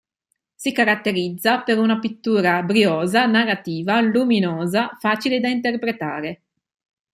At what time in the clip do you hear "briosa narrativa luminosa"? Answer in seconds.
2.63-4.97